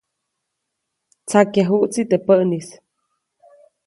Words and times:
Tsakyajuʼtsi 1.27 2.01
teʼ 2.09 2.21
päʼnis. 2.25 2.67